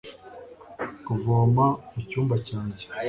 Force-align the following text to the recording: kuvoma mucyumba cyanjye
kuvoma 1.05 1.65
mucyumba 1.93 2.33
cyanjye 2.47 2.85